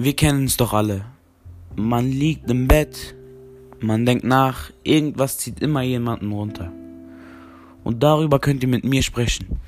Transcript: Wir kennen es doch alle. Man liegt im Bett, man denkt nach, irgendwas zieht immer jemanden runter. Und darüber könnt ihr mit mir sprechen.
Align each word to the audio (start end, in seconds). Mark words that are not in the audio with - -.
Wir 0.00 0.14
kennen 0.14 0.44
es 0.44 0.56
doch 0.56 0.74
alle. 0.74 1.06
Man 1.74 2.08
liegt 2.08 2.48
im 2.48 2.68
Bett, 2.68 3.16
man 3.80 4.06
denkt 4.06 4.22
nach, 4.22 4.70
irgendwas 4.84 5.38
zieht 5.38 5.58
immer 5.58 5.82
jemanden 5.82 6.30
runter. 6.30 6.70
Und 7.82 8.00
darüber 8.00 8.38
könnt 8.38 8.62
ihr 8.62 8.68
mit 8.68 8.84
mir 8.84 9.02
sprechen. 9.02 9.58